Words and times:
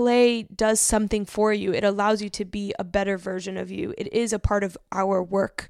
play 0.00 0.44
does 0.44 0.80
something 0.80 1.26
for 1.26 1.52
you. 1.52 1.74
It 1.74 1.84
allows 1.84 2.22
you 2.22 2.30
to 2.30 2.46
be 2.46 2.72
a 2.78 2.84
better 2.84 3.18
version 3.18 3.58
of 3.58 3.70
you. 3.70 3.92
It 3.98 4.10
is 4.14 4.32
a 4.32 4.38
part 4.38 4.64
of 4.64 4.78
our 4.90 5.22
work 5.22 5.68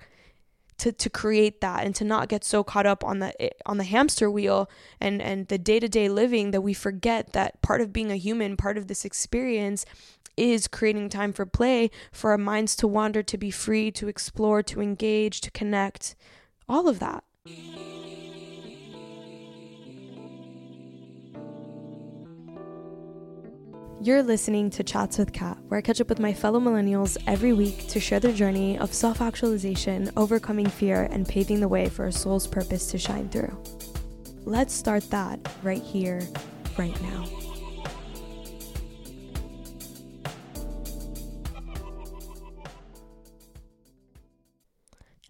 to, 0.79 0.93
to 0.93 1.11
create 1.11 1.61
that 1.63 1.85
and 1.85 1.97
to 1.97 2.05
not 2.05 2.29
get 2.29 2.45
so 2.45 2.63
caught 2.63 2.87
up 2.87 3.03
on 3.03 3.19
the 3.19 3.43
eh, 3.43 3.49
on 3.67 3.79
the 3.79 3.85
hamster 3.85 4.31
wheel 4.31 4.71
and 5.01 5.21
and 5.21 5.49
the 5.49 5.59
day-to-day 5.59 6.09
living 6.09 6.53
that 6.53 6.61
we 6.61 6.73
forget 6.73 7.33
that 7.33 7.61
part 7.61 7.81
of 7.81 7.93
being 7.93 8.13
a 8.13 8.17
human, 8.17 8.57
part 8.57 8.79
of 8.79 8.87
this 8.87 9.05
experience 9.05 9.85
is 10.37 10.69
creating 10.69 11.09
time 11.09 11.33
for 11.33 11.45
play, 11.45 11.91
for 12.13 12.31
our 12.31 12.39
minds 12.39 12.77
to 12.77 12.87
wander, 12.87 13.25
to 13.25 13.37
be 13.37 13.51
free, 13.51 13.91
to 13.91 14.07
explore, 14.07 14.63
to 14.63 14.81
engage, 14.81 15.41
to 15.41 15.51
connect, 15.51 16.15
all 16.69 16.87
of 16.87 17.01
that. 17.01 17.25
You're 24.03 24.23
listening 24.23 24.71
to 24.71 24.83
Chats 24.83 25.19
with 25.19 25.35
Kat, 25.35 25.59
where 25.69 25.77
I 25.77 25.83
catch 25.83 26.01
up 26.01 26.09
with 26.09 26.21
my 26.21 26.33
fellow 26.33 26.59
millennials 26.59 27.19
every 27.27 27.53
week 27.53 27.87
to 27.89 28.01
share 28.01 28.19
their 28.19 28.33
journey 28.33 28.79
of 28.79 28.95
self 28.95 29.21
actualization, 29.21 30.11
overcoming 30.17 30.69
fear, 30.71 31.07
and 31.11 31.29
paving 31.29 31.61
the 31.61 31.69
way 31.69 31.87
for 31.91 32.07
a 32.07 32.13
soul's 32.13 32.47
purpose 32.47 32.91
to 32.93 32.99
shine 32.99 33.29
through. 33.29 33.55
Let's 34.47 34.73
start 34.73 35.11
that 35.11 35.39
right 35.63 35.83
here, 35.83 36.27
right 36.79 36.99
now. 37.03 37.27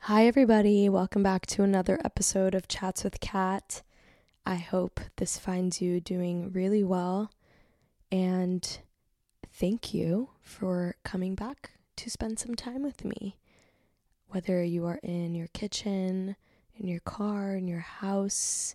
Hi, 0.03 0.29
everybody. 0.29 0.89
Welcome 0.89 1.25
back 1.25 1.45
to 1.47 1.65
another 1.65 2.01
episode 2.05 2.55
of 2.55 2.69
Chats 2.69 3.03
with 3.03 3.19
Kat. 3.19 3.83
I 4.47 4.55
hope 4.55 5.01
this 5.17 5.39
finds 5.41 5.83
you 5.83 6.01
doing 6.01 6.53
really 6.53 6.85
well 6.85 7.33
and 8.11 8.79
thank 9.53 9.95
you 9.95 10.31
for 10.43 10.97
coming 11.05 11.35
back 11.35 11.71
to 11.97 12.11
spend 12.11 12.39
some 12.39 12.55
time 12.55 12.83
with 12.83 13.05
me. 13.05 13.37
Whether 14.29 14.63
you 14.63 14.87
are 14.87 15.01
in 15.03 15.35
your 15.35 15.49
kitchen, 15.49 16.37
in 16.79 16.89
your 16.89 17.01
car, 17.01 17.55
in 17.55 17.69
your 17.69 17.81
house, 17.81 18.75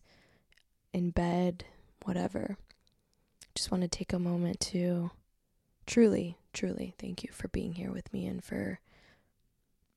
in 0.93 1.09
bed, 1.09 1.65
whatever. 2.03 2.57
Just 3.55 3.71
want 3.71 3.83
to 3.83 3.89
take 3.89 4.13
a 4.13 4.19
moment 4.19 4.59
to 4.61 5.11
truly, 5.85 6.37
truly 6.53 6.93
thank 6.99 7.23
you 7.23 7.29
for 7.31 7.47
being 7.47 7.73
here 7.73 7.91
with 7.91 8.11
me 8.13 8.25
and 8.25 8.43
for 8.43 8.79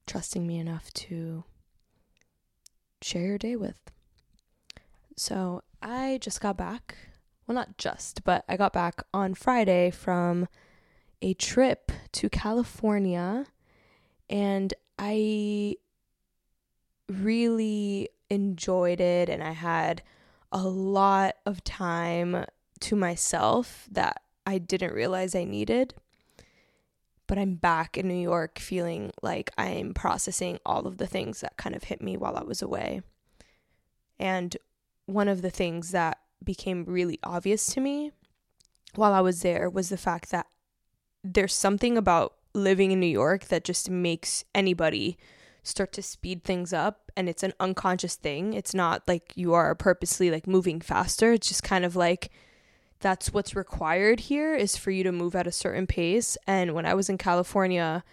trusting 0.07 0.47
me 0.47 0.59
enough 0.59 0.93
to 0.95 1.45
share 3.03 3.27
your 3.27 3.39
day 3.39 3.57
with. 3.57 3.79
So, 5.17 5.63
I 5.83 6.19
just 6.21 6.41
got 6.41 6.57
back 6.57 6.97
well, 7.49 7.55
not 7.55 7.79
just, 7.79 8.25
but 8.25 8.45
I 8.47 8.59
got 8.59 8.75
back 8.75 9.03
on 9.15 9.33
Friday 9.33 9.91
from 9.91 10.49
a 11.23 11.33
trip 11.33 11.91
to 12.13 12.29
California 12.29 13.47
and 14.29 14.75
I 14.99 15.77
really 17.09 18.11
enjoyed 18.29 19.01
it 19.01 19.31
and 19.31 19.43
I 19.43 19.53
had 19.53 20.03
a 20.53 20.63
lot 20.63 21.37
of 21.47 21.65
time 21.65 22.45
to 22.81 22.97
myself 22.97 23.89
that 23.91 24.21
I 24.47 24.59
didn't 24.59 24.93
realize 24.93 25.35
I 25.35 25.45
needed. 25.45 25.95
But 27.27 27.39
I'm 27.39 27.55
back 27.55 27.97
in 27.97 28.09
New 28.09 28.15
York 28.15 28.59
feeling 28.59 29.11
like 29.23 29.51
I'm 29.57 29.95
processing 29.95 30.59
all 30.67 30.87
of 30.87 30.99
the 30.99 31.07
things 31.07 31.41
that 31.41 31.57
kind 31.57 31.75
of 31.75 31.85
hit 31.85 32.03
me 32.03 32.19
while 32.19 32.37
I 32.37 32.43
was 32.43 32.61
away. 32.61 33.01
And 34.19 34.55
one 35.07 35.29
of 35.29 35.41
the 35.41 35.51
things 35.51 35.93
that 35.93 36.19
became 36.45 36.85
really 36.85 37.19
obvious 37.23 37.67
to 37.67 37.81
me 37.81 38.13
while 38.95 39.13
I 39.13 39.21
was 39.21 39.43
there 39.43 39.69
was 39.69 39.89
the 39.89 39.97
fact 39.97 40.31
that 40.31 40.47
there's 41.23 41.55
something 41.55 41.99
about 41.99 42.35
living 42.55 42.91
in 42.91 43.01
New 43.01 43.07
York 43.07 43.47
that 43.47 43.65
just 43.65 43.91
makes 43.91 44.45
anybody 44.55 45.19
start 45.63 45.93
to 45.93 46.03
speed 46.03 46.45
things 46.45 46.73
up 46.73 47.13
and 47.17 47.29
it's 47.29 47.43
an 47.43 47.53
unconscious 47.61 48.15
thing. 48.15 48.55
It's 48.55 48.75
not 48.75 49.03
like 49.07 49.33
you 49.37 49.53
are 49.55 49.75
purposely 49.75 50.31
like 50.31 50.47
moving 50.47 50.81
faster. 50.81 51.33
It's 51.33 51.49
just 51.49 51.63
kind 51.63 51.85
of 51.85 51.97
like 51.97 52.31
that's 53.01 53.33
what's 53.33 53.55
required 53.55 54.21
here 54.21 54.55
is 54.55 54.77
for 54.77 54.91
you 54.91 55.05
to 55.05 55.13
move 55.13 55.37
at 55.37 55.47
a 55.47 55.53
certain 55.53 55.87
pace. 55.87 56.37
And 56.47 56.75
when 56.75 56.87
I 56.87 56.95
was 56.95 57.09
in 57.09 57.19
California 57.19 58.05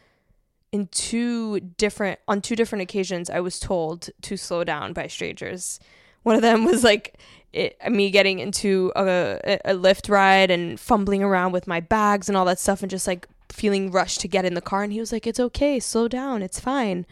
in 0.72 0.88
two 0.88 1.60
different 1.60 2.20
on 2.28 2.42
two 2.42 2.56
different 2.56 2.82
occasions 2.82 3.30
I 3.30 3.40
was 3.40 3.60
told 3.60 4.10
to 4.24 4.36
slow 4.36 4.64
down 4.64 4.94
by 4.94 5.08
strangers. 5.08 5.80
One 6.26 6.36
of 6.36 6.42
them 6.42 6.66
was 6.66 6.84
like 6.84 7.20
it, 7.54 7.78
me 7.88 8.10
getting 8.10 8.40
into 8.40 8.92
a, 8.96 9.60
a 9.64 9.76
Lyft 9.76 10.10
ride 10.10 10.50
and 10.50 10.80
fumbling 10.80 11.22
around 11.22 11.52
with 11.52 11.68
my 11.68 11.80
bags 11.80 12.28
and 12.28 12.36
all 12.36 12.46
that 12.46 12.58
stuff 12.58 12.82
and 12.82 12.90
just 12.90 13.06
like 13.06 13.28
feeling 13.50 13.92
rushed 13.92 14.22
to 14.22 14.28
get 14.28 14.44
in 14.44 14.56
the 14.56 14.62
car. 14.62 14.82
And 14.82 14.92
he 14.92 15.00
was 15.00 15.12
like 15.12 15.28
it's 15.28 15.40
okay. 15.40 15.80
Slow 15.80 16.08
down. 16.08 16.42
It's 16.42 16.60
fine. 16.60 17.06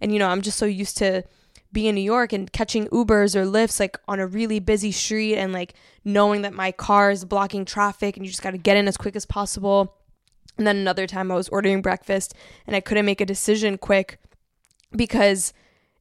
And 0.00 0.12
you 0.12 0.18
know 0.18 0.28
i'm 0.28 0.42
just 0.42 0.58
so 0.58 0.66
used 0.66 0.98
to 0.98 1.22
being 1.72 1.86
in 1.86 1.94
new 1.94 2.00
york 2.00 2.32
and 2.32 2.52
catching 2.52 2.88
ubers 2.88 3.36
or 3.36 3.44
Lyfts 3.44 3.78
like 3.78 3.96
on 4.08 4.18
a 4.18 4.26
really 4.26 4.58
busy 4.58 4.90
street 4.90 5.36
and 5.36 5.52
like 5.52 5.74
knowing 6.04 6.42
that 6.42 6.52
my 6.52 6.72
car 6.72 7.12
is 7.12 7.24
blocking 7.24 7.64
traffic 7.64 8.16
and 8.16 8.26
you 8.26 8.30
just 8.30 8.42
got 8.42 8.50
to 8.50 8.58
get 8.58 8.76
in 8.76 8.88
as 8.88 8.96
quick 8.96 9.14
as 9.14 9.26
possible. 9.26 9.94
And 10.58 10.66
then 10.66 10.76
another 10.76 11.06
time 11.06 11.30
i 11.30 11.36
was 11.36 11.48
ordering 11.50 11.82
breakfast 11.82 12.34
and 12.66 12.74
i 12.74 12.80
couldn't 12.80 13.06
make 13.06 13.20
a 13.20 13.26
decision 13.26 13.78
quick 13.78 14.18
because 14.90 15.52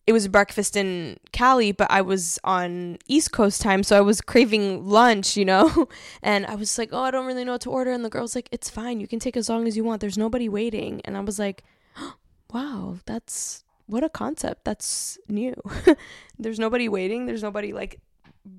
it 0.08 0.14
was 0.14 0.28
breakfast 0.28 0.76
in 0.76 1.18
Cali, 1.32 1.72
but 1.72 1.90
I 1.90 2.02
was 2.02 2.38
on 2.44 3.00
East 3.08 3.32
Coast 3.32 3.62
time, 3.62 3.82
so 3.82 3.98
I 3.98 4.02
was 4.02 4.22
craving 4.22 4.88
lunch, 4.88 5.36
you 5.36 5.46
know? 5.46 5.90
And 6.22 6.46
I 6.46 6.56
was 6.56 6.78
like, 6.78 6.90
oh, 6.92 7.02
I 7.02 7.12
don't 7.12 7.26
really 7.26 7.44
know 7.44 7.54
what 7.54 7.62
to 7.62 7.72
order. 7.72 7.92
And 7.92 8.06
the 8.06 8.10
girl's 8.10 8.36
like, 8.36 8.50
it's 8.52 8.70
fine. 8.70 9.00
You 9.00 9.08
can 9.08 9.20
take 9.20 9.38
as 9.38 9.50
long 9.50 9.68
as 9.68 9.76
you 9.76 9.84
want. 9.84 10.02
There's 10.02 10.18
nobody 10.18 10.48
waiting. 10.50 11.02
And 11.06 11.18
I 11.18 11.22
was 11.22 11.40
like, 11.40 11.64
wow, 12.54 12.98
that's 13.06 13.64
what 13.88 14.04
a 14.04 14.10
concept. 14.10 14.64
That's 14.64 15.18
new. 15.28 15.56
There's 16.40 16.60
nobody 16.60 16.88
waiting. 16.88 17.26
There's 17.26 17.44
nobody 17.44 17.74
like 17.74 18.00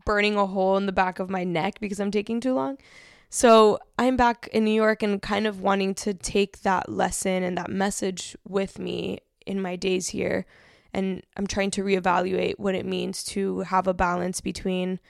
burning 0.05 0.37
a 0.37 0.47
hole 0.47 0.77
in 0.77 0.87
the 0.87 0.93
back 0.93 1.19
of 1.19 1.31
my 1.31 1.45
neck 1.45 1.79
because 1.81 2.01
I'm 2.01 2.11
taking 2.11 2.41
too 2.41 2.55
long. 2.55 2.79
So 3.31 3.79
I'm 3.99 4.17
back 4.17 4.49
in 4.53 4.65
New 4.65 4.75
York 4.75 5.03
and 5.03 5.21
kind 5.21 5.47
of 5.47 5.61
wanting 5.61 5.95
to 5.97 6.15
take 6.15 6.63
that 6.63 6.89
lesson 6.89 7.43
and 7.43 7.57
that 7.59 7.71
message 7.71 8.37
with 8.49 8.79
me 8.79 9.21
in 9.47 9.61
my 9.61 9.77
days 9.77 10.09
here 10.09 10.47
and 10.93 11.23
I'm 11.37 11.47
trying 11.47 11.71
to 11.73 11.83
reevaluate 11.83 12.55
what 12.59 12.75
it 12.75 12.87
means 12.87 13.25
to 13.25 13.61
have 13.61 13.87
a 13.87 13.95
balance 13.95 14.41
between 14.41 15.01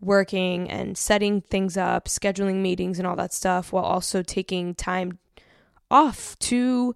working 0.00 0.70
and 0.70 0.98
setting 0.98 1.40
things 1.40 1.76
up, 1.76 2.06
scheduling 2.06 2.56
meetings 2.56 2.98
and 2.98 3.06
all 3.06 3.16
that 3.16 3.32
stuff 3.32 3.72
while 3.72 3.84
also 3.84 4.22
taking 4.22 4.74
time 4.74 5.18
off 5.90 6.38
to 6.40 6.94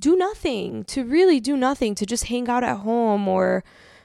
do 0.00 0.16
nothing, 0.16 0.84
to 0.84 1.04
really 1.04 1.40
do 1.40 1.56
nothing, 1.56 1.94
to 1.94 2.06
just 2.06 2.24
hang 2.26 2.48
out 2.48 2.64
at 2.64 2.78
home 2.78 3.28
or 3.28 3.64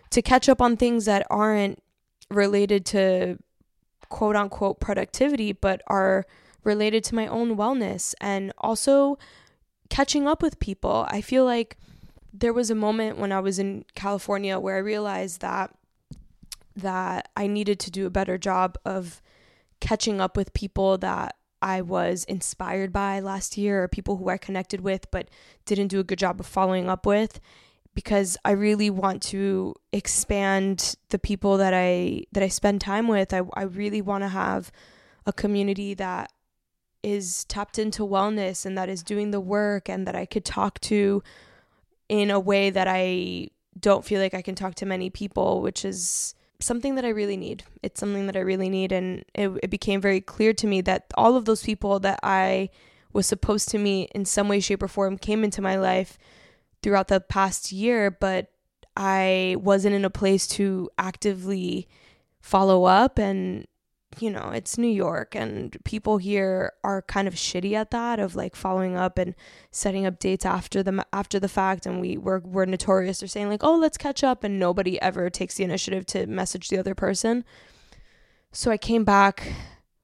to 0.10 0.22
catch 0.22 0.50
up 0.50 0.62
on 0.62 0.76
things 0.76 1.06
that 1.06 1.26
aren't 1.30 1.82
related 2.30 2.86
to 2.86 3.38
quote 4.10 4.36
unquote 4.36 4.80
productivity 4.80 5.54
but 5.54 5.82
are 5.88 6.26
related 6.64 7.04
to 7.04 7.16
my 7.16 7.28
own 7.28 7.56
wellness 7.58 8.14
and 8.22 8.52
also 8.58 9.18
catching 9.90 10.28
up 10.28 10.42
with 10.42 10.60
people. 10.60 11.06
I 11.10 11.22
feel 11.22 11.46
like 11.46 11.78
there 12.34 12.54
was 12.54 12.72
a 12.72 12.76
moment 12.76 13.20
when 13.20 13.32
I 13.32 13.40
was 13.40 13.60
in 13.60 13.86
California 13.94 14.60
where 14.60 14.76
I 14.76 14.80
realized 14.80 15.42
that 15.42 15.74
that 16.76 17.30
I 17.38 17.46
needed 17.46 17.80
to 17.82 17.92
do 17.92 18.08
a 18.08 18.10
better 18.10 18.40
job 18.40 18.80
of 18.84 19.22
catching 19.80 20.20
up 20.20 20.36
with 20.36 20.54
people 20.54 20.98
that 20.98 21.36
I 21.62 21.82
was 21.82 22.24
inspired 22.24 22.92
by 22.92 23.20
last 23.20 23.58
year 23.58 23.84
or 23.84 23.88
people 23.88 24.18
who 24.18 24.30
I 24.30 24.38
connected 24.38 24.82
with 24.82 25.10
but 25.12 25.30
didn't 25.66 25.90
do 25.90 26.00
a 26.00 26.04
good 26.04 26.18
job 26.18 26.40
of 26.40 26.48
following 26.48 26.90
up 26.90 27.06
with 27.06 27.40
because 27.94 28.36
I 28.44 28.52
really 28.52 28.90
want 28.90 29.22
to 29.24 29.76
expand 29.92 30.96
the 31.10 31.20
people 31.20 31.58
that 31.58 31.74
I 31.76 32.24
that 32.32 32.42
I 32.42 32.48
spend 32.48 32.82
time 32.82 33.08
with. 33.08 33.34
I 33.34 33.42
I 33.54 33.64
really 33.64 34.02
want 34.02 34.24
to 34.24 34.30
have 34.30 34.72
a 35.28 35.34
community 35.34 35.94
that 35.94 36.32
is 37.04 37.46
tapped 37.46 37.78
into 37.78 38.02
wellness 38.02 38.66
and 38.66 38.78
that 38.78 38.90
is 38.90 39.04
doing 39.04 39.32
the 39.32 39.40
work 39.40 39.90
and 39.90 40.08
that 40.08 40.16
I 40.16 40.26
could 40.26 40.46
talk 40.46 40.80
to 40.82 41.22
in 42.22 42.30
a 42.30 42.40
way 42.40 42.70
that 42.70 42.88
I 42.88 43.48
don't 43.80 44.06
feel 44.06 44.22
like 44.22 44.36
I 44.36 44.44
can 44.44 44.54
talk 44.54 44.76
to 44.76 44.86
many 44.86 45.10
people, 45.10 45.62
which 45.62 45.84
is 45.84 46.36
something 46.60 46.94
that 46.94 47.06
I 47.06 47.10
really 47.10 47.38
need. 47.38 47.64
It's 47.82 48.00
something 48.00 48.28
that 48.28 48.36
I 48.36 48.42
really 48.42 48.70
need. 48.70 48.92
And 48.92 49.26
it, 49.34 49.50
it 49.64 49.72
became 49.72 50.00
very 50.00 50.22
clear 50.22 50.54
to 50.54 50.68
me 50.68 50.82
that 50.82 51.12
all 51.16 51.36
of 51.36 51.46
those 51.46 51.64
people 51.64 52.00
that 52.02 52.20
I 52.22 52.70
was 53.14 53.26
supposed 53.26 53.70
to 53.70 53.80
meet 53.80 54.12
in 54.14 54.26
some 54.26 54.48
way, 54.48 54.60
shape, 54.60 54.84
or 54.84 54.88
form 54.88 55.18
came 55.18 55.44
into 55.44 55.60
my 55.60 55.76
life 55.76 56.20
throughout 56.84 57.08
the 57.08 57.20
past 57.20 57.72
year, 57.72 58.12
but 58.12 58.52
I 58.96 59.56
wasn't 59.60 59.96
in 59.96 60.06
a 60.06 60.12
place 60.12 60.46
to 60.50 60.92
actively 61.00 61.88
follow 62.42 62.84
up 62.84 63.18
and 63.18 63.66
you 64.22 64.30
know, 64.30 64.52
it's 64.54 64.78
New 64.78 64.88
York 64.88 65.36
and 65.36 65.78
people 65.84 66.18
here 66.18 66.74
are 66.84 67.02
kind 67.02 67.28
of 67.28 67.36
shitty 67.36 67.74
at 67.74 67.92
that 67.92 68.20
of 68.20 68.36
like 68.36 68.56
following 68.56 68.96
up 68.96 69.18
and 69.18 69.36
setting 69.72 70.06
up 70.06 70.20
dates 70.20 70.46
after 70.46 70.84
the 70.84 71.06
after 71.14 71.40
the 71.40 71.48
fact 71.48 71.86
and 71.86 72.00
we 72.02 72.18
we're, 72.18 72.40
we're 72.40 72.66
notorious 72.66 73.22
for 73.22 73.28
saying 73.28 73.50
like, 73.50 73.64
"Oh, 73.64 73.78
let's 73.78 73.98
catch 73.98 74.24
up" 74.24 74.44
and 74.44 74.60
nobody 74.60 75.02
ever 75.02 75.30
takes 75.30 75.56
the 75.56 75.64
initiative 75.64 76.06
to 76.08 76.28
message 76.28 76.70
the 76.70 76.78
other 76.78 76.96
person. 76.96 77.44
So 78.52 78.72
I 78.72 78.78
came 78.78 79.04
back 79.04 79.54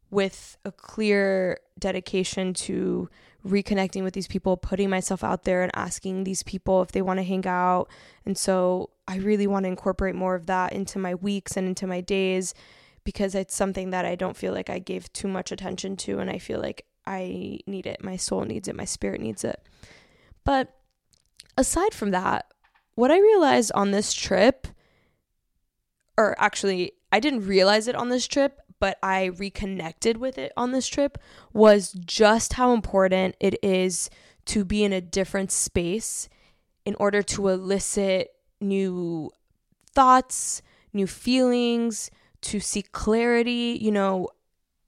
with 0.10 0.58
a 0.66 0.72
clear 0.72 1.60
dedication 1.78 2.54
to 2.54 3.10
reconnecting 3.48 4.04
with 4.04 4.14
these 4.14 4.28
people, 4.28 4.58
putting 4.58 4.90
myself 4.90 5.24
out 5.24 5.44
there 5.44 5.62
and 5.62 5.72
asking 5.76 6.24
these 6.24 6.44
people 6.44 6.82
if 6.82 6.92
they 6.92 7.02
want 7.02 7.20
to 7.20 7.24
hang 7.24 7.46
out. 7.48 7.88
And 8.26 8.38
so 8.38 8.90
I 9.08 9.18
really 9.18 9.48
want 9.48 9.64
to 9.64 9.70
incorporate 9.70 10.16
more 10.16 10.36
of 10.36 10.48
that 10.48 10.74
into 10.74 11.00
my 11.00 11.16
weeks 11.16 11.56
and 11.56 11.68
into 11.68 11.88
my 11.88 12.02
days 12.02 12.54
because 13.10 13.34
it's 13.34 13.56
something 13.56 13.90
that 13.90 14.06
I 14.06 14.14
don't 14.14 14.38
feel 14.38 14.54
like 14.54 14.70
I 14.70 14.78
gave 14.78 15.12
too 15.14 15.28
much 15.28 15.52
attention 15.52 15.96
to 15.98 16.20
and 16.20 16.30
I 16.30 16.38
feel 16.38 16.60
like 16.60 16.86
I 17.08 17.58
need 17.66 17.88
it. 17.88 18.04
My 18.04 18.18
soul 18.18 18.44
needs 18.44 18.68
it, 18.68 18.76
my 18.76 18.86
spirit 18.86 19.20
needs 19.20 19.44
it. 19.44 19.60
But 20.44 20.78
aside 21.58 21.92
from 21.92 22.12
that, 22.12 22.54
what 22.94 23.10
I 23.10 23.20
realized 23.20 23.72
on 23.74 23.90
this 23.90 24.14
trip, 24.14 24.68
or 26.20 26.40
actually, 26.40 26.92
I 27.12 27.20
didn't 27.20 27.48
realize 27.48 27.88
it 27.88 27.96
on 27.96 28.10
this 28.10 28.28
trip, 28.28 28.60
but 28.80 29.00
I 29.02 29.26
reconnected 29.26 30.18
with 30.18 30.38
it 30.38 30.52
on 30.56 30.72
this 30.72 30.88
trip, 30.88 31.18
was 31.52 31.94
just 31.94 32.54
how 32.54 32.74
important 32.76 33.36
it 33.40 33.58
is 33.64 34.12
to 34.46 34.64
be 34.64 34.84
in 34.84 34.94
a 34.94 35.02
different 35.02 35.52
space 35.52 36.30
in 36.86 36.94
order 37.00 37.24
to 37.24 37.48
elicit 37.48 38.34
new 38.62 39.32
thoughts, 39.96 40.62
new 40.94 41.08
feelings, 41.08 42.12
to 42.41 42.59
seek 42.59 42.91
clarity. 42.91 43.77
You 43.81 43.91
know, 43.91 44.30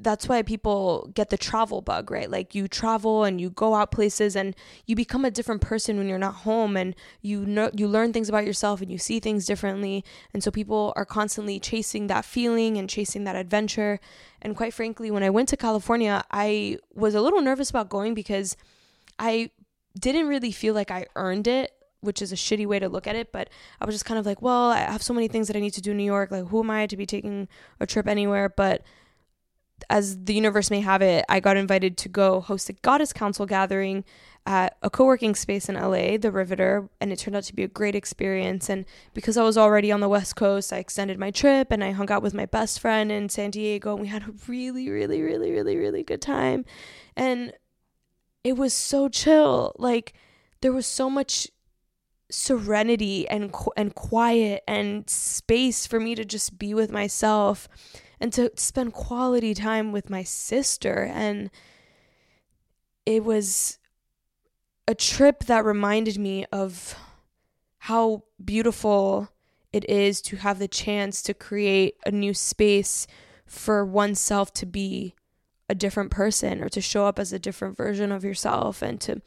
that's 0.02 0.28
why 0.28 0.42
people 0.42 1.10
get 1.14 1.30
the 1.30 1.38
travel 1.38 1.82
bug, 1.82 2.10
right? 2.10 2.30
Like 2.30 2.56
you 2.56 2.68
travel 2.68 3.24
and 3.24 3.40
you 3.40 3.50
go 3.50 3.76
out 3.76 3.92
places 3.92 4.36
and 4.36 4.56
you 4.86 4.96
become 4.96 5.24
a 5.24 5.32
different 5.32 5.62
person 5.62 5.98
when 5.98 6.08
you're 6.08 6.18
not 6.18 6.34
home 6.36 6.76
and 6.76 6.96
you 7.22 7.46
know 7.46 7.70
you 7.74 7.88
learn 7.88 8.12
things 8.12 8.28
about 8.28 8.46
yourself 8.46 8.82
and 8.82 8.92
you 8.92 8.98
see 8.98 9.20
things 9.20 9.46
differently. 9.46 10.04
And 10.34 10.44
so 10.44 10.50
people 10.50 10.92
are 10.96 11.06
constantly 11.06 11.60
chasing 11.60 12.08
that 12.08 12.26
feeling 12.26 12.78
and 12.78 12.90
chasing 12.90 13.26
that 13.26 13.36
adventure. 13.36 14.00
And 14.42 14.56
quite 14.56 14.74
frankly, 14.74 15.12
when 15.12 15.24
I 15.24 15.30
went 15.30 15.50
to 15.50 15.58
California, 15.58 16.24
I 16.32 16.80
was 16.94 17.14
a 17.14 17.22
little 17.22 17.42
nervous 17.42 17.70
about 17.70 17.90
going 17.90 18.16
because 18.16 18.58
I 19.20 19.52
didn't 20.00 20.28
really 20.28 20.52
feel 20.52 20.74
like 20.74 20.90
I 20.90 21.06
earned 21.16 21.48
it 21.48 21.72
which 22.02 22.22
is 22.22 22.32
a 22.32 22.36
shitty 22.36 22.66
way 22.66 22.80
to 22.80 22.90
look 22.90 23.08
at 23.08 23.16
it, 23.16 23.32
but 23.32 23.50
I 23.80 23.86
was 23.86 23.96
just 23.96 24.06
kind 24.06 24.20
of 24.20 24.26
like, 24.26 24.42
well, 24.42 24.72
I 24.72 24.80
have 24.80 25.04
so 25.04 25.14
many 25.14 25.28
things 25.28 25.48
that 25.48 25.56
I 25.56 25.60
need 25.60 25.74
to 25.74 25.82
do 25.82 25.92
in 25.92 25.98
New 25.98 26.04
York. 26.04 26.32
Like, 26.32 26.48
who 26.48 26.62
am 26.62 26.70
I 26.70 26.88
to 26.88 26.98
be 26.98 27.06
taking 27.06 27.48
a 27.80 27.86
trip 27.86 28.08
anywhere? 28.08 28.50
But 28.50 28.84
as 29.90 30.26
the 30.26 30.34
universe 30.34 30.70
may 30.70 30.82
have 30.82 31.02
it, 31.02 31.26
I 31.30 31.40
got 31.40 31.58
invited 31.58 31.98
to 31.98 32.10
go 32.10 32.42
host 32.42 32.70
a 32.70 32.74
goddess 32.74 33.14
council 33.14 33.46
gathering 33.46 34.04
at 34.46 34.76
a 34.82 34.90
co-working 34.90 35.36
space 35.36 35.70
in 35.70 35.76
LA, 35.76 36.18
the 36.18 36.32
Riveter, 36.32 36.90
and 37.00 37.12
it 37.12 37.20
turned 37.20 37.36
out 37.36 37.44
to 37.44 37.56
be 37.56 37.64
a 37.64 37.68
great 37.68 37.94
experience. 37.94 38.70
And 38.70 38.86
because 39.14 39.38
I 39.38 39.44
was 39.44 39.58
already 39.58 39.92
on 39.92 40.00
the 40.00 40.10
West 40.10 40.36
Coast, 40.36 40.74
I 40.74 40.78
extended 40.78 41.20
my 41.20 41.30
trip 41.30 41.72
and 41.72 41.84
I 41.84 41.92
hung 41.92 42.12
out 42.12 42.24
with 42.24 42.34
my 42.34 42.48
best 42.48 42.80
friend 42.80 43.12
in 43.12 43.30
San 43.30 43.52
Diego, 43.52 43.92
and 43.92 44.02
we 44.02 44.08
had 44.08 44.24
a 44.24 44.34
really, 44.48 44.90
really, 44.90 45.22
really, 45.22 45.52
really, 45.52 45.78
really 45.78 46.04
good 46.04 46.22
time. 46.22 46.66
And 47.16 47.54
it 48.44 48.54
was 48.58 48.74
so 48.74 49.10
chill. 49.10 49.76
Like 49.78 50.14
there 50.62 50.74
was 50.74 50.88
so 50.88 51.10
much 51.10 51.48
serenity 52.32 53.28
and 53.28 53.54
and 53.76 53.94
quiet 53.94 54.64
and 54.68 55.10
space 55.10 55.86
for 55.86 56.00
me 56.00 56.16
to 56.16 56.26
just 56.26 56.58
be 56.58 56.74
with 56.74 56.92
myself 56.92 57.68
and 58.20 58.32
to 58.34 58.52
spend 58.56 58.94
quality 58.94 59.54
time 59.54 59.92
with 59.92 60.10
my 60.10 60.24
sister. 60.24 61.10
And 61.14 61.50
it 63.06 63.24
was 63.24 63.80
a 64.88 64.96
trip 64.96 65.46
that 65.46 65.66
reminded 65.66 66.18
me 66.18 66.46
of 66.52 66.96
how 67.80 68.24
beautiful 68.44 69.30
it 69.74 69.90
is 69.90 70.22
to 70.22 70.38
have 70.38 70.60
the 70.60 70.68
chance 70.68 71.22
to 71.24 71.34
create 71.34 71.96
a 72.06 72.12
new 72.12 72.34
space 72.34 73.08
for 73.46 73.86
oneself 73.86 74.54
to 74.54 74.66
be 74.66 75.16
a 75.68 75.76
different 75.76 76.12
person 76.12 76.62
or 76.62 76.70
to 76.70 76.82
show 76.82 77.06
up 77.06 77.18
as 77.18 77.32
a 77.32 77.40
different 77.40 77.78
version 77.78 78.12
of 78.12 78.24
yourself 78.24 78.82
and 78.82 79.00
to 79.02 79.22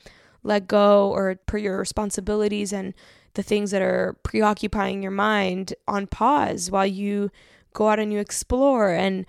let 0.44 0.68
go 0.68 1.10
or 1.10 1.34
put 1.46 1.60
your 1.60 1.78
responsibilities 1.78 2.72
and 2.72 2.94
the 3.34 3.42
things 3.42 3.72
that 3.72 3.82
are 3.82 4.16
preoccupying 4.22 5.02
your 5.02 5.10
mind 5.10 5.74
on 5.88 6.06
pause 6.06 6.70
while 6.70 6.86
you 6.86 7.30
go 7.72 7.88
out 7.88 7.98
and 7.98 8.12
you 8.12 8.20
explore. 8.20 8.90
And, 8.90 9.26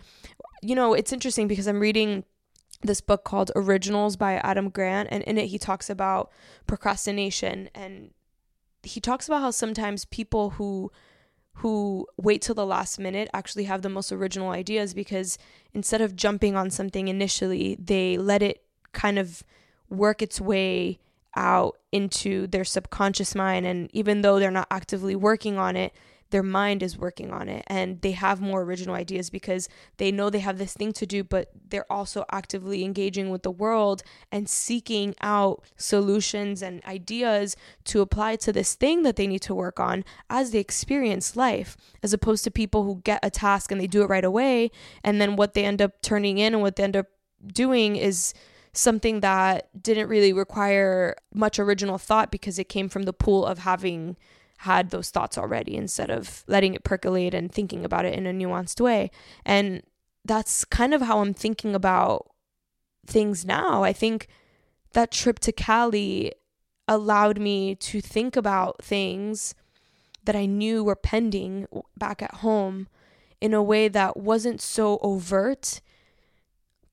you 0.62 0.76
know, 0.76 0.94
it's 0.94 1.12
interesting 1.12 1.48
because 1.48 1.68
I'm 1.68 1.80
reading 1.80 2.24
this 2.82 3.02
book 3.02 3.24
called 3.24 3.52
Originals 3.56 4.16
by 4.16 4.36
Adam 4.36 4.70
Grant, 4.70 5.10
and 5.12 5.24
in 5.24 5.38
it 5.38 5.48
he 5.48 5.58
talks 5.58 5.90
about 5.90 6.32
procrastination 6.68 7.70
and 7.74 8.12
he 8.84 9.00
talks 9.00 9.28
about 9.28 9.42
how 9.42 9.52
sometimes 9.52 10.06
people 10.06 10.52
who 10.52 10.92
who 11.60 12.06
wait 12.18 12.42
till 12.42 12.54
the 12.54 12.66
last 12.66 13.00
minute 13.00 13.30
actually 13.34 13.64
have 13.64 13.82
the 13.82 13.90
most 13.90 14.12
original 14.12 14.50
ideas 14.50 14.94
because 14.94 15.38
instead 15.74 16.02
of 16.02 16.16
jumping 16.16 16.56
on 16.56 16.70
something 16.70 17.08
initially, 17.08 17.78
they 17.80 18.18
let 18.18 18.44
it 18.44 18.62
kind 18.92 19.18
of 19.18 19.42
work 19.90 20.22
its 20.22 20.42
way 20.42 21.00
out 21.36 21.78
into 21.92 22.48
their 22.48 22.64
subconscious 22.64 23.36
mind 23.36 23.66
and 23.66 23.90
even 23.94 24.22
though 24.22 24.40
they're 24.40 24.52
not 24.52 24.68
actively 24.72 25.16
working 25.16 25.58
on 25.58 25.76
it, 25.76 25.94
their 26.32 26.44
mind 26.44 26.82
is 26.82 26.98
working 26.98 27.32
on 27.32 27.48
it 27.48 27.64
and 27.68 28.02
they 28.02 28.12
have 28.12 28.42
more 28.42 28.64
original 28.64 28.96
ideas 28.96 29.30
because 29.30 29.70
they 29.98 30.12
know 30.12 30.30
they 30.30 30.40
have 30.40 30.58
this 30.58 30.74
thing 30.74 30.92
to 30.92 31.06
do, 31.06 31.24
but 31.24 31.50
they're 31.70 31.90
also 31.92 32.26
actively 32.32 32.84
engaging 32.84 33.30
with 33.30 33.44
the 33.44 33.52
world 33.52 34.04
and 34.32 34.50
seeking 34.50 35.16
out 35.22 35.64
solutions 35.78 36.62
and 36.62 36.84
ideas 36.86 37.56
to 37.84 38.02
apply 38.02 38.36
to 38.36 38.52
this 38.52 38.76
thing 38.76 39.04
that 39.04 39.16
they 39.16 39.28
need 39.28 39.42
to 39.42 39.56
work 39.56 39.80
on 39.80 40.04
as 40.30 40.52
they 40.52 40.60
experience 40.60 41.36
life, 41.36 41.78
as 42.02 42.12
opposed 42.12 42.44
to 42.44 42.52
people 42.52 42.84
who 42.84 43.02
get 43.04 43.20
a 43.24 43.30
task 43.30 43.72
and 43.72 43.80
they 43.80 43.88
do 43.88 44.02
it 44.02 44.10
right 44.10 44.26
away. 44.26 44.72
And 45.04 45.22
then 45.22 45.36
what 45.36 45.54
they 45.54 45.64
end 45.64 45.82
up 45.82 46.02
turning 46.02 46.38
in 46.38 46.54
and 46.54 46.62
what 46.62 46.76
they 46.76 46.84
end 46.84 46.98
up 46.98 47.08
doing 47.54 47.96
is 47.96 48.34
something 48.78 49.22
that 49.22 49.70
didn't 49.82 50.10
really 50.10 50.34
require 50.34 51.16
much 51.34 51.60
original 51.60 51.98
thought 51.98 52.32
because 52.32 52.60
it 52.60 52.70
came 52.70 52.90
from 52.90 53.04
the 53.04 53.14
pool 53.14 53.46
of 53.46 53.60
having 53.60 54.18
had 54.60 54.90
those 54.90 55.10
thoughts 55.10 55.38
already 55.38 55.76
instead 55.76 56.10
of 56.10 56.44
letting 56.48 56.74
it 56.74 56.84
percolate 56.84 57.34
and 57.34 57.52
thinking 57.52 57.84
about 57.86 58.06
it 58.06 58.14
in 58.14 58.26
a 58.26 58.34
nuanced 58.34 58.80
way. 58.80 59.12
And 59.46 59.84
that's 60.24 60.66
kind 60.66 60.94
of 60.94 61.02
how 61.02 61.20
I'm 61.20 61.34
thinking 61.34 61.76
about 61.76 62.30
things 63.06 63.46
now. 63.46 63.84
I 63.84 63.94
think 63.94 64.28
that 64.94 65.12
trip 65.12 65.40
to 65.40 65.52
Cali 65.52 66.34
allowed 66.88 67.40
me 67.40 67.76
to 67.76 68.02
think 68.02 68.36
about 68.36 68.84
things 68.84 69.56
that 70.24 70.36
I 70.36 70.46
knew 70.46 70.84
were 70.84 70.96
pending 70.96 71.68
back 71.98 72.22
at 72.22 72.36
home 72.36 72.88
in 73.42 73.54
a 73.54 73.62
way 73.62 73.88
that 73.88 74.18
wasn't 74.18 74.62
so 74.62 74.98
overt, 75.02 75.82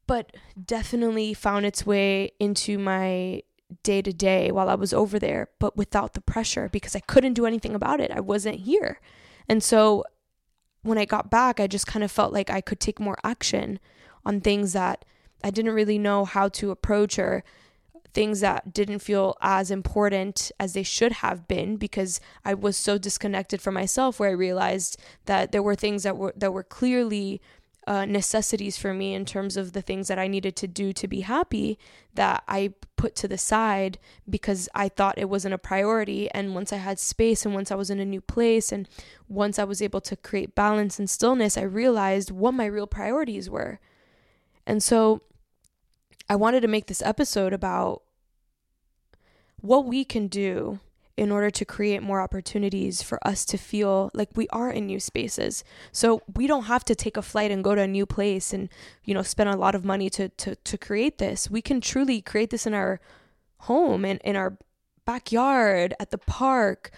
but 0.07 0.35
definitely 0.63 1.35
found 1.35 1.67
its 1.67 1.87
way 1.87 2.33
into 2.39 2.79
my 2.79 3.43
day 3.83 4.03
to 4.03 4.13
day 4.13 4.51
while 4.51 4.69
I 4.69 4.75
was 4.75 4.93
over 4.93 5.19
there, 5.19 5.49
but 5.59 5.77
without 5.77 6.15
the 6.15 6.21
pressure 6.21 6.69
because 6.69 6.95
I 6.95 7.01
couldn't 7.01 7.35
do 7.35 7.47
anything 7.47 7.75
about 7.75 8.01
it. 8.01 8.11
I 8.11 8.21
wasn't 8.21 8.61
here. 8.61 9.01
And 9.49 9.63
so 9.63 10.05
when 10.83 10.99
I 10.99 11.05
got 11.05 11.31
back, 11.31 11.61
I 11.61 11.67
just 11.67 11.87
kind 11.87 12.05
of 12.05 12.11
felt 12.11 12.33
like 12.33 12.51
I 12.51 12.61
could 12.61 12.81
take 12.81 13.01
more 13.01 13.17
action 13.25 13.79
on 14.25 14.41
things 14.41 14.73
that 14.73 15.05
I 15.43 15.51
didn't 15.51 15.75
really 15.75 15.99
know 15.99 16.25
how 16.25 16.49
to 16.49 16.71
approach 16.71 17.19
or 17.19 17.45
things 18.15 18.41
that 18.41 18.75
didn't 18.75 18.99
feel 18.99 19.37
as 19.41 19.71
important 19.71 20.53
as 20.61 20.75
they 20.75 20.83
should 20.83 21.13
have 21.13 21.49
been 21.49 21.77
because 21.77 22.21
I 22.45 22.55
was 22.55 22.77
so 22.77 22.99
disconnected 22.99 23.63
from 23.63 23.75
myself 23.75 24.21
where 24.21 24.29
I 24.29 24.35
realized 24.35 25.01
that 25.25 25.51
there 25.51 25.63
were 25.63 25.75
things 25.75 26.03
that 26.03 26.17
were 26.17 26.35
that 26.37 26.53
were 26.53 26.63
clearly 26.63 27.41
uh, 27.87 28.05
necessities 28.05 28.77
for 28.77 28.95
me 28.95 29.15
in 29.15 29.25
terms 29.25 29.57
of 29.57 29.73
the 29.73 29.83
things 29.83 30.09
that 30.09 30.19
I 30.19 30.29
needed 30.29 30.55
to 30.57 30.69
do 30.69 30.93
to 30.93 31.09
be 31.09 31.23
happy 31.23 31.79
that 32.15 32.45
I 32.47 32.75
put 32.97 33.17
to 33.17 33.29
the 33.29 33.39
side 33.39 33.99
because 34.29 34.69
I 34.75 34.89
thought 34.89 35.19
it 35.19 35.29
wasn't 35.29 35.55
a 35.55 35.59
priority. 35.59 36.31
And 36.31 36.55
once 36.55 36.73
I 36.73 36.77
had 36.77 36.99
space 37.01 37.45
and 37.45 37.55
once 37.55 37.73
I 37.73 37.75
was 37.75 37.91
in 37.91 37.99
a 37.99 38.05
new 38.05 38.21
place 38.21 38.71
and 38.71 38.89
once 39.29 39.59
I 39.59 39.65
was 39.65 39.83
able 39.83 40.01
to 40.03 40.17
create 40.17 40.55
balance 40.55 40.99
and 40.99 41.11
stillness, 41.11 41.59
I 41.59 41.63
realized 41.63 42.31
what 42.31 42.55
my 42.55 42.67
real 42.67 42.87
priorities 42.87 43.51
were. 43.51 43.81
And 44.65 44.83
so 44.83 45.23
I 46.29 46.37
wanted 46.37 46.61
to 46.61 46.69
make 46.69 46.87
this 46.87 47.03
episode 47.03 47.53
about 47.53 48.03
what 49.61 49.85
we 49.87 50.05
can 50.05 50.29
do 50.29 50.79
in 51.17 51.31
order 51.31 51.51
to 51.51 51.65
create 51.65 52.03
more 52.03 52.21
opportunities 52.21 53.03
for 53.03 53.19
us 53.27 53.45
to 53.45 53.59
feel 53.59 54.11
like 54.15 54.31
we 54.35 54.49
are 54.49 54.71
in 54.71 54.87
new 54.87 54.99
spaces. 54.99 55.63
So 55.93 56.23
we 56.35 56.47
don't 56.47 56.65
have 56.65 56.85
to 56.87 56.95
take 56.95 57.17
a 57.17 57.23
flight 57.23 57.51
and 57.51 57.63
go 57.63 57.75
to 57.75 57.83
a 57.83 57.87
new 57.87 58.07
place 58.07 58.53
and, 58.53 58.69
you 59.05 59.13
know, 59.13 59.23
spend 59.23 59.51
a 59.51 59.57
lot 59.57 59.75
of 59.75 59.85
money 59.85 60.09
to 60.11 60.29
to 60.29 60.57
to 60.57 60.79
create 60.79 61.19
this. 61.19 61.51
We 61.51 61.63
can 61.63 61.81
truly 61.81 62.23
create 62.23 62.51
this 62.51 62.67
in 62.67 62.75
our 62.75 63.01
home 63.59 64.05
and 64.05 64.21
in 64.23 64.37
our 64.37 64.57
backyard, 65.05 65.95
at 66.01 66.11
the 66.11 66.19
park, 66.19 66.91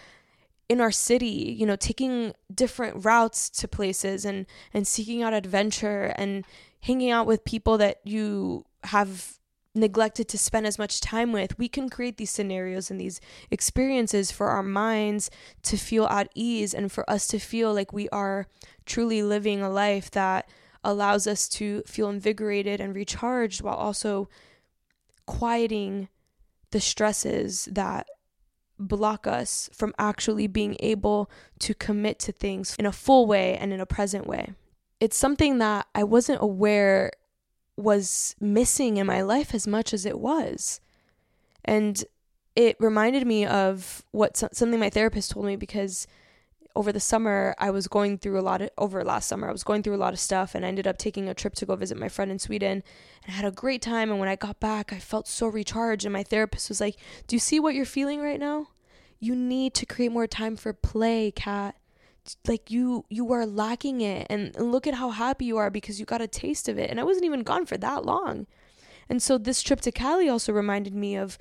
in 0.69 0.81
our 0.81 0.93
city, 0.93 1.55
you 1.59 1.67
know, 1.67 1.77
taking 1.77 2.35
different 2.55 3.05
routes 3.05 3.51
to 3.51 3.69
places 3.69 4.25
and 4.25 4.47
and 4.73 4.87
seeking 4.87 5.23
out 5.23 5.35
adventure 5.35 6.15
and 6.17 6.45
hanging 6.81 7.11
out 7.11 7.27
with 7.27 7.45
people 7.45 7.79
that 7.79 8.01
you 8.05 8.65
have 8.85 9.39
neglected 9.75 10.29
to 10.29 10.39
spend 10.39 10.67
as 10.67 10.79
much 10.79 11.01
time 11.01 11.33
with, 11.33 11.59
we 11.59 11.69
can 11.69 11.89
create 11.89 12.17
these 12.17 12.31
scenarios 12.31 12.91
and 12.91 13.01
these 13.01 13.21
experiences 13.51 14.31
for 14.31 14.49
our 14.49 14.63
minds 14.63 15.31
to 15.63 15.77
feel 15.77 16.07
at 16.07 16.31
ease 16.35 16.73
and 16.75 16.93
for 16.93 17.09
us 17.11 17.27
to 17.27 17.39
feel 17.39 17.75
like 17.75 17.93
we 17.93 18.09
are 18.11 18.47
truly 18.87 19.23
living 19.23 19.63
a 19.63 19.71
life 19.71 20.11
that 20.13 20.49
allows 20.85 21.27
us 21.27 21.49
to 21.49 21.83
feel 21.87 22.09
invigorated 22.09 22.81
and 22.81 22.95
recharged 22.95 23.63
while 23.63 23.75
also 23.75 24.29
quieting 25.27 26.09
the 26.71 26.81
stresses 26.81 27.69
that 27.73 28.07
block 28.79 29.27
us 29.27 29.71
from 29.73 29.95
actually 29.99 30.47
being 30.47 30.77
able 30.81 31.31
to 31.59 31.75
commit 31.75 32.19
to 32.19 32.33
things 32.33 32.77
in 32.79 32.87
a 32.87 32.93
full 32.93 33.27
way 33.27 33.57
and 33.57 33.73
in 33.73 33.81
a 33.81 33.87
present 33.87 34.27
way. 34.27 34.53
It's 35.01 35.17
something 35.17 35.59
that 35.59 35.87
I 35.95 36.05
wasn't 36.05 36.43
aware 36.43 37.13
was 37.77 38.37
missing 38.41 38.97
in 38.97 39.07
my 39.07 39.23
life 39.23 39.55
as 39.55 39.67
much 39.67 39.93
as 39.93 40.07
it 40.07 40.19
was. 40.19 40.81
And 41.65 42.05
it 42.55 42.77
reminded 42.79 43.27
me 43.27 43.45
of 43.47 44.05
what 44.13 44.37
something 44.37 44.79
my 44.79 44.91
therapist 44.91 45.33
told 45.33 45.47
me 45.47 45.57
because 45.57 46.07
over 46.77 46.93
the 46.93 47.01
summer 47.01 47.55
I 47.59 47.71
was 47.71 47.89
going 47.89 48.19
through 48.19 48.39
a 48.39 48.43
lot 48.43 48.61
of 48.61 48.71
over 48.79 49.05
last 49.05 49.29
summer 49.29 49.49
I 49.49 49.53
was 49.53 49.65
going 49.65 49.83
through 49.83 49.95
a 49.95 50.05
lot 50.05 50.13
of 50.13 50.21
stuff 50.21 50.55
and 50.55 50.65
I 50.65 50.69
ended 50.69 50.87
up 50.87 50.99
taking 50.99 51.29
a 51.29 51.35
trip 51.35 51.55
to 51.57 51.67
go 51.67 51.77
visit 51.77 51.99
my 51.99 52.09
friend 52.09 52.31
in 52.31 52.39
Sweden 52.39 52.83
and 53.25 53.29
I 53.29 53.33
had 53.33 53.45
a 53.45 53.51
great 53.51 53.83
time 53.83 54.11
and 54.11 54.21
when 54.21 54.29
I 54.29 54.37
got 54.37 54.61
back 54.61 54.93
I 54.93 54.99
felt 54.99 55.27
so 55.27 55.47
recharged 55.47 56.05
and 56.05 56.13
my 56.13 56.23
therapist 56.23 56.69
was 56.69 56.81
like, 56.81 56.97
"Do 57.27 57.37
you 57.37 57.41
see 57.41 57.61
what 57.61 57.75
you're 57.75 57.85
feeling 57.85 58.21
right 58.21 58.41
now? 58.41 58.69
You 59.19 59.35
need 59.35 59.75
to 59.75 59.87
create 59.87 60.13
more 60.13 60.27
time 60.27 60.57
for 60.57 60.73
play, 60.73 61.31
Kat. 61.31 61.77
Like 62.47 62.71
you 62.71 63.05
you 63.11 63.31
are 63.33 63.47
lacking 63.47 64.01
it 64.01 64.27
and, 64.31 64.55
look 64.57 64.87
at 64.87 64.95
how 64.95 65.11
happy 65.11 65.45
you 65.45 65.59
are 65.59 65.71
because 65.71 66.01
you 66.01 66.07
got 66.07 66.23
a 66.23 66.27
taste 66.27 66.69
of 66.69 66.79
it." 66.79 66.91
And 66.91 66.99
I 67.01 67.05
wasn't 67.05 67.27
even 67.27 67.43
gone 67.43 67.67
for 67.67 67.77
that 67.79 68.05
long. 68.05 68.47
And 69.09 69.23
so 69.23 69.39
this 69.39 69.63
trip 69.63 69.81
to 69.83 69.93
Cali 69.93 70.29
also 70.29 70.53
reminded 70.53 70.95
me 70.95 71.17
of 71.17 71.39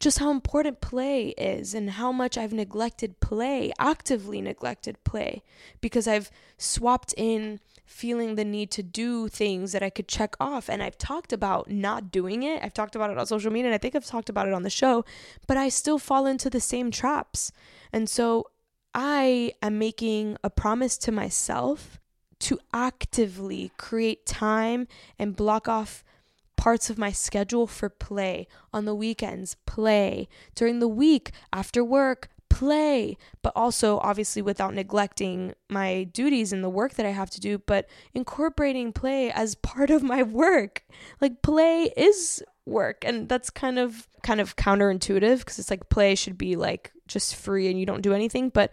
just 0.00 0.18
how 0.18 0.30
important 0.30 0.80
play 0.80 1.28
is 1.38 1.74
and 1.74 1.90
how 1.90 2.10
much 2.10 2.36
I've 2.36 2.52
neglected 2.52 3.20
play, 3.20 3.72
actively 3.78 4.40
neglected 4.40 4.96
play, 5.04 5.42
because 5.80 6.08
I've 6.08 6.30
swapped 6.58 7.14
in 7.16 7.60
feeling 7.84 8.34
the 8.34 8.44
need 8.44 8.70
to 8.72 8.82
do 8.82 9.28
things 9.28 9.72
that 9.72 9.82
I 9.82 9.90
could 9.90 10.08
check 10.08 10.34
off. 10.40 10.68
And 10.68 10.82
I've 10.82 10.98
talked 10.98 11.32
about 11.32 11.70
not 11.70 12.10
doing 12.10 12.42
it. 12.42 12.62
I've 12.64 12.72
talked 12.72 12.96
about 12.96 13.10
it 13.10 13.18
on 13.18 13.26
social 13.26 13.52
media 13.52 13.68
and 13.68 13.74
I 13.74 13.78
think 13.78 13.94
I've 13.94 14.06
talked 14.06 14.30
about 14.30 14.48
it 14.48 14.54
on 14.54 14.62
the 14.62 14.70
show, 14.70 15.04
but 15.46 15.56
I 15.56 15.68
still 15.68 15.98
fall 15.98 16.24
into 16.26 16.48
the 16.48 16.60
same 16.60 16.90
traps. 16.90 17.52
And 17.92 18.08
so 18.08 18.46
I 18.94 19.52
am 19.62 19.78
making 19.78 20.36
a 20.44 20.50
promise 20.50 20.98
to 20.98 21.12
myself 21.12 21.98
to 22.40 22.58
actively 22.74 23.70
create 23.76 24.26
time 24.26 24.88
and 25.18 25.36
block 25.36 25.68
off 25.68 26.04
parts 26.56 26.90
of 26.90 26.98
my 26.98 27.10
schedule 27.10 27.66
for 27.66 27.88
play. 27.88 28.46
On 28.72 28.84
the 28.84 28.94
weekends, 28.94 29.56
play. 29.66 30.28
During 30.54 30.78
the 30.78 30.88
week, 30.88 31.30
after 31.52 31.82
work, 31.82 32.28
play. 32.48 33.16
But 33.42 33.52
also, 33.56 33.98
obviously, 33.98 34.42
without 34.42 34.74
neglecting 34.74 35.54
my 35.68 36.04
duties 36.04 36.52
and 36.52 36.62
the 36.62 36.68
work 36.68 36.94
that 36.94 37.06
I 37.06 37.10
have 37.10 37.30
to 37.30 37.40
do, 37.40 37.58
but 37.58 37.88
incorporating 38.14 38.92
play 38.92 39.30
as 39.30 39.54
part 39.54 39.90
of 39.90 40.02
my 40.02 40.22
work. 40.22 40.84
Like, 41.20 41.42
play 41.42 41.92
is 41.96 42.44
work. 42.66 43.04
And 43.04 43.28
that's 43.28 43.50
kind 43.50 43.78
of 43.78 44.08
kind 44.22 44.40
of 44.40 44.56
counterintuitive 44.56 45.38
because 45.38 45.58
it's 45.58 45.70
like 45.70 45.88
play 45.88 46.14
should 46.14 46.38
be 46.38 46.56
like 46.56 46.92
just 47.08 47.34
free 47.34 47.68
and 47.68 47.78
you 47.78 47.84
don't 47.84 48.02
do 48.02 48.14
anything 48.14 48.48
but 48.48 48.72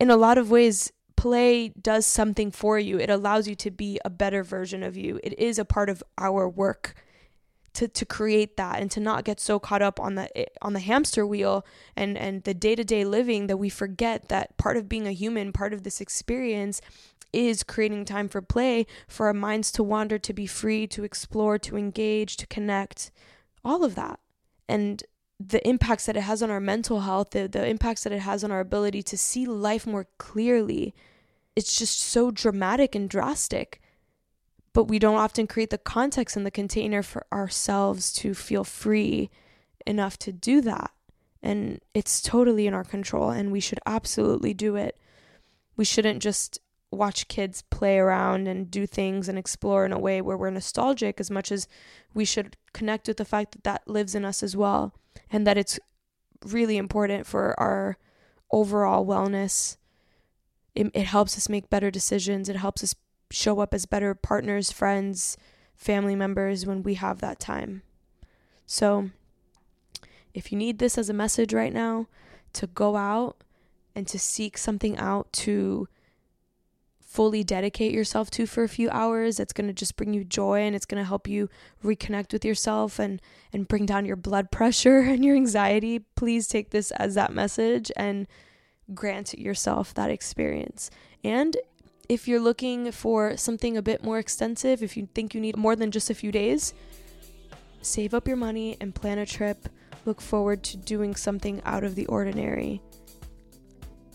in 0.00 0.10
a 0.10 0.16
lot 0.16 0.38
of 0.38 0.50
ways 0.50 0.90
play 1.16 1.68
does 1.70 2.06
something 2.06 2.50
for 2.50 2.78
you. 2.78 2.98
It 2.98 3.10
allows 3.10 3.48
you 3.48 3.56
to 3.56 3.70
be 3.72 3.98
a 4.04 4.10
better 4.10 4.44
version 4.44 4.84
of 4.84 4.96
you. 4.96 5.18
It 5.24 5.36
is 5.38 5.58
a 5.58 5.64
part 5.64 5.90
of 5.90 6.02
our 6.16 6.48
work 6.48 6.94
to 7.78 7.86
to 7.86 8.04
create 8.04 8.56
that 8.56 8.80
and 8.80 8.90
to 8.90 8.98
not 8.98 9.24
get 9.24 9.38
so 9.38 9.60
caught 9.60 9.82
up 9.82 10.00
on 10.00 10.16
the 10.16 10.36
eh, 10.36 10.46
on 10.60 10.72
the 10.72 10.80
hamster 10.80 11.24
wheel 11.24 11.64
and 11.94 12.18
and 12.18 12.42
the 12.42 12.54
day-to-day 12.54 13.04
living 13.04 13.46
that 13.46 13.56
we 13.56 13.68
forget 13.68 14.28
that 14.28 14.56
part 14.56 14.76
of 14.76 14.88
being 14.88 15.06
a 15.06 15.12
human, 15.12 15.52
part 15.52 15.72
of 15.72 15.84
this 15.84 16.00
experience 16.00 16.80
is 17.32 17.62
creating 17.62 18.04
time 18.04 18.28
for 18.28 18.40
play, 18.42 18.86
for 19.06 19.26
our 19.26 19.34
minds 19.34 19.70
to 19.70 19.82
wander, 19.82 20.18
to 20.18 20.32
be 20.32 20.46
free, 20.46 20.86
to 20.88 21.04
explore, 21.04 21.58
to 21.58 21.76
engage, 21.76 22.36
to 22.36 22.46
connect, 22.46 23.10
all 23.64 23.84
of 23.84 23.94
that. 23.94 24.18
And 24.68 25.04
the 25.38 25.66
impacts 25.68 26.06
that 26.06 26.16
it 26.16 26.22
has 26.22 26.42
on 26.42 26.50
our 26.50 26.58
mental 26.58 27.00
health, 27.00 27.30
the, 27.30 27.46
the 27.46 27.64
impacts 27.64 28.02
that 28.04 28.12
it 28.12 28.20
has 28.20 28.42
on 28.42 28.50
our 28.50 28.60
ability 28.60 29.02
to 29.04 29.18
see 29.18 29.46
life 29.46 29.86
more 29.86 30.08
clearly, 30.16 30.94
it's 31.54 31.78
just 31.78 32.00
so 32.00 32.30
dramatic 32.30 32.94
and 32.94 33.08
drastic. 33.08 33.80
But 34.72 34.84
we 34.84 34.98
don't 34.98 35.16
often 35.16 35.46
create 35.46 35.70
the 35.70 35.78
context 35.78 36.36
and 36.36 36.46
the 36.46 36.50
container 36.50 37.02
for 37.02 37.26
ourselves 37.32 38.12
to 38.14 38.34
feel 38.34 38.64
free 38.64 39.30
enough 39.86 40.18
to 40.20 40.32
do 40.32 40.60
that. 40.60 40.90
And 41.42 41.80
it's 41.94 42.20
totally 42.20 42.66
in 42.66 42.74
our 42.74 42.84
control, 42.84 43.30
and 43.30 43.52
we 43.52 43.60
should 43.60 43.80
absolutely 43.86 44.54
do 44.54 44.76
it. 44.76 44.98
We 45.76 45.84
shouldn't 45.84 46.20
just 46.20 46.58
watch 46.90 47.28
kids 47.28 47.62
play 47.62 47.98
around 47.98 48.48
and 48.48 48.70
do 48.70 48.86
things 48.86 49.28
and 49.28 49.38
explore 49.38 49.84
in 49.84 49.92
a 49.92 49.98
way 49.98 50.20
where 50.20 50.36
we're 50.36 50.50
nostalgic 50.50 51.20
as 51.20 51.30
much 51.30 51.52
as 51.52 51.68
we 52.14 52.24
should 52.24 52.56
connect 52.72 53.08
with 53.08 53.18
the 53.18 53.24
fact 53.24 53.52
that 53.52 53.64
that 53.64 53.88
lives 53.88 54.14
in 54.14 54.24
us 54.24 54.42
as 54.42 54.56
well 54.56 54.94
and 55.30 55.46
that 55.46 55.58
it's 55.58 55.78
really 56.46 56.76
important 56.76 57.26
for 57.26 57.58
our 57.60 57.98
overall 58.50 59.04
wellness. 59.04 59.76
It, 60.74 60.90
it 60.94 61.04
helps 61.04 61.36
us 61.36 61.48
make 61.48 61.68
better 61.68 61.90
decisions. 61.90 62.48
It 62.48 62.56
helps 62.56 62.82
us 62.82 62.94
show 63.30 63.60
up 63.60 63.74
as 63.74 63.86
better 63.86 64.14
partners, 64.14 64.72
friends, 64.72 65.36
family 65.74 66.16
members 66.16 66.66
when 66.66 66.82
we 66.82 66.94
have 66.94 67.20
that 67.20 67.38
time. 67.38 67.82
So, 68.66 69.10
if 70.34 70.52
you 70.52 70.58
need 70.58 70.78
this 70.78 70.98
as 70.98 71.08
a 71.08 71.14
message 71.14 71.52
right 71.52 71.72
now, 71.72 72.06
to 72.54 72.66
go 72.66 72.96
out 72.96 73.42
and 73.94 74.06
to 74.06 74.18
seek 74.18 74.58
something 74.58 74.96
out 74.98 75.32
to 75.32 75.88
fully 77.00 77.42
dedicate 77.42 77.92
yourself 77.92 78.30
to 78.30 78.46
for 78.46 78.62
a 78.62 78.68
few 78.68 78.90
hours 78.90 79.40
it's 79.40 79.52
going 79.52 79.66
to 79.66 79.72
just 79.72 79.96
bring 79.96 80.12
you 80.12 80.22
joy 80.22 80.60
and 80.60 80.76
it's 80.76 80.84
going 80.84 81.02
to 81.02 81.08
help 81.08 81.26
you 81.26 81.48
reconnect 81.82 82.32
with 82.32 82.44
yourself 82.44 82.98
and 82.98 83.20
and 83.52 83.66
bring 83.66 83.86
down 83.86 84.04
your 84.04 84.14
blood 84.14 84.50
pressure 84.52 84.98
and 84.98 85.24
your 85.24 85.34
anxiety 85.34 86.00
please 86.16 86.46
take 86.46 86.70
this 86.70 86.90
as 86.92 87.14
that 87.14 87.32
message 87.32 87.90
and 87.96 88.26
grant 88.94 89.38
yourself 89.38 89.94
that 89.94 90.10
experience 90.10 90.90
and 91.24 91.56
if 92.08 92.26
you're 92.26 92.40
looking 92.40 92.90
for 92.90 93.36
something 93.36 93.76
a 93.76 93.82
bit 93.82 94.02
more 94.02 94.18
extensive 94.18 94.82
if 94.82 94.96
you 94.96 95.08
think 95.14 95.34
you 95.34 95.40
need 95.40 95.56
more 95.56 95.76
than 95.76 95.90
just 95.90 96.10
a 96.10 96.14
few 96.14 96.32
days 96.32 96.74
save 97.82 98.14
up 98.14 98.26
your 98.26 98.36
money 98.36 98.76
and 98.80 98.94
plan 98.94 99.18
a 99.18 99.26
trip 99.26 99.68
look 100.04 100.20
forward 100.20 100.62
to 100.62 100.76
doing 100.76 101.14
something 101.14 101.60
out 101.64 101.84
of 101.84 101.94
the 101.94 102.06
ordinary 102.06 102.80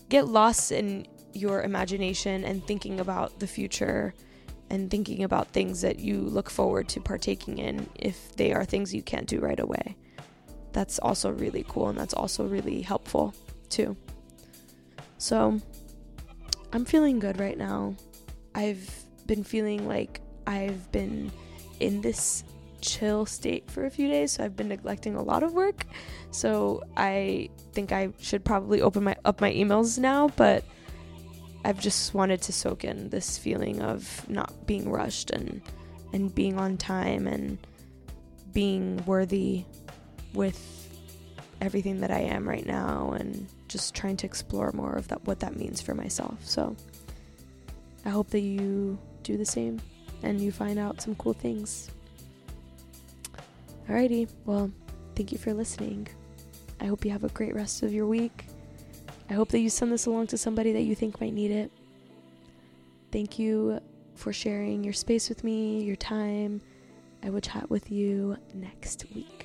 get 0.08 0.26
lost 0.26 0.72
in 0.72 1.06
your 1.32 1.62
imagination 1.62 2.44
and 2.44 2.64
thinking 2.66 3.00
about 3.00 3.38
the 3.40 3.46
future 3.46 4.14
and 4.70 4.90
thinking 4.90 5.24
about 5.24 5.48
things 5.48 5.80
that 5.80 5.98
you 5.98 6.20
look 6.20 6.48
forward 6.48 6.88
to 6.88 7.00
partaking 7.00 7.58
in 7.58 7.88
if 7.96 8.34
they 8.36 8.52
are 8.52 8.64
things 8.64 8.94
you 8.94 9.02
can't 9.02 9.26
do 9.26 9.40
right 9.40 9.60
away. 9.60 9.96
That's 10.72 10.98
also 10.98 11.30
really 11.30 11.64
cool 11.68 11.88
and 11.88 11.98
that's 11.98 12.14
also 12.14 12.46
really 12.46 12.82
helpful 12.82 13.34
too. 13.68 13.96
So, 15.18 15.60
I'm 16.74 16.84
feeling 16.84 17.20
good 17.20 17.38
right 17.38 17.56
now. 17.56 17.94
I've 18.52 19.04
been 19.28 19.44
feeling 19.44 19.86
like 19.86 20.20
I've 20.44 20.90
been 20.90 21.30
in 21.78 22.00
this 22.00 22.42
chill 22.80 23.26
state 23.26 23.70
for 23.70 23.86
a 23.86 23.90
few 23.90 24.08
days, 24.08 24.32
so 24.32 24.44
I've 24.44 24.56
been 24.56 24.68
neglecting 24.68 25.14
a 25.14 25.22
lot 25.22 25.44
of 25.44 25.52
work. 25.52 25.86
So, 26.32 26.82
I 26.96 27.48
think 27.72 27.92
I 27.92 28.08
should 28.18 28.44
probably 28.44 28.82
open 28.82 29.04
my 29.04 29.14
up 29.24 29.40
my 29.40 29.52
emails 29.52 30.00
now, 30.00 30.28
but 30.36 30.64
I've 31.64 31.78
just 31.78 32.12
wanted 32.12 32.42
to 32.42 32.52
soak 32.52 32.82
in 32.82 33.08
this 33.08 33.38
feeling 33.38 33.80
of 33.80 34.28
not 34.28 34.66
being 34.66 34.90
rushed 34.90 35.30
and 35.30 35.62
and 36.12 36.34
being 36.34 36.58
on 36.58 36.76
time 36.76 37.28
and 37.28 37.56
being 38.52 39.00
worthy 39.06 39.64
with 40.32 40.88
everything 41.60 42.00
that 42.00 42.10
I 42.10 42.20
am 42.20 42.48
right 42.48 42.66
now 42.66 43.12
and 43.12 43.46
just 43.74 43.92
trying 43.92 44.16
to 44.16 44.24
explore 44.24 44.70
more 44.72 44.92
of 44.92 45.08
that 45.08 45.26
what 45.26 45.40
that 45.40 45.56
means 45.56 45.80
for 45.80 45.96
myself. 45.96 46.38
So 46.44 46.76
I 48.04 48.10
hope 48.10 48.30
that 48.30 48.42
you 48.42 48.96
do 49.24 49.36
the 49.36 49.44
same 49.44 49.80
and 50.22 50.40
you 50.40 50.52
find 50.52 50.78
out 50.78 51.02
some 51.02 51.16
cool 51.16 51.32
things. 51.32 51.90
Alrighty, 53.88 54.30
well, 54.44 54.70
thank 55.16 55.32
you 55.32 55.38
for 55.38 55.52
listening. 55.52 56.06
I 56.80 56.84
hope 56.84 57.04
you 57.04 57.10
have 57.10 57.24
a 57.24 57.30
great 57.30 57.52
rest 57.52 57.82
of 57.82 57.92
your 57.92 58.06
week. 58.06 58.46
I 59.28 59.32
hope 59.34 59.48
that 59.48 59.58
you 59.58 59.70
send 59.70 59.90
this 59.90 60.06
along 60.06 60.28
to 60.28 60.38
somebody 60.38 60.72
that 60.72 60.82
you 60.82 60.94
think 60.94 61.20
might 61.20 61.34
need 61.34 61.50
it. 61.50 61.72
Thank 63.10 63.40
you 63.40 63.80
for 64.14 64.32
sharing 64.32 64.84
your 64.84 64.92
space 64.92 65.28
with 65.28 65.42
me, 65.42 65.82
your 65.82 65.96
time. 65.96 66.60
I 67.24 67.30
will 67.30 67.40
chat 67.40 67.68
with 67.68 67.90
you 67.90 68.36
next 68.54 69.04
week. 69.12 69.43